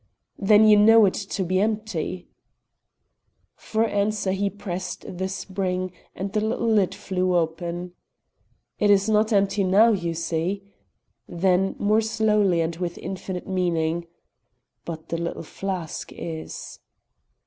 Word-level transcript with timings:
"Then 0.39 0.67
you 0.67 0.77
know 0.77 1.05
it 1.05 1.13
to 1.13 1.43
be 1.43 1.59
empty." 1.59 2.27
For 3.55 3.85
answer 3.85 4.31
he 4.31 4.49
pressed 4.49 5.05
the 5.19 5.29
spring, 5.29 5.91
and 6.15 6.33
the 6.33 6.41
little 6.41 6.67
lid 6.69 6.95
flew 6.95 7.35
open. 7.35 7.93
"It 8.79 8.89
is 8.89 9.07
not 9.07 9.31
empty 9.31 9.63
now, 9.63 9.91
you 9.91 10.15
see." 10.15 10.63
Then 11.27 11.75
more 11.77 12.01
slowly 12.01 12.61
and 12.61 12.75
with 12.77 12.97
infinite 12.97 13.45
meaning, 13.47 14.07
"But 14.85 15.09
the 15.09 15.19
little 15.19 15.43
flask 15.43 16.11
is." 16.13 16.79